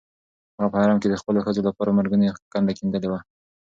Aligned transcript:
هغه 0.57 0.67
په 0.71 0.77
حرم 0.81 0.97
کې 0.99 1.07
د 1.09 1.15
خپلو 1.21 1.39
ښځو 1.45 1.61
لپاره 1.67 1.95
مرګونې 1.97 2.27
کنده 2.53 2.73
کیندلې 2.77 3.07
وه. 3.09 3.19